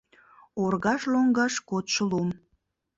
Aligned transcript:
Оргаж 0.63 1.01
лоҥгаш 1.11 1.53
кодшо 1.69 2.03
лум 2.11 2.29